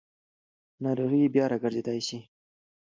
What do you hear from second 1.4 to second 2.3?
راګرځېدای شي.